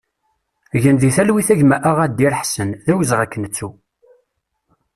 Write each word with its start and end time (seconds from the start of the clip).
Gen 0.81 0.95
di 1.01 1.09
talwit 1.15 1.49
a 1.53 1.55
gma 1.59 1.77
Aɣadir 1.89 2.31
Aḥsen, 2.35 2.69
d 2.85 2.87
awezɣi 2.93 3.21
ad 3.23 3.29
k-nettu! 3.31 3.69